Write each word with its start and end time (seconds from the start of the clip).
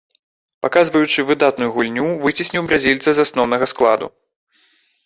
Паказваючы 0.65 1.25
выдатную 1.31 1.69
гульню, 1.75 2.07
выцесніў 2.25 2.63
бразільца 2.73 3.09
з 3.21 3.31
асноўнага 3.31 3.65
складу. 3.75 4.15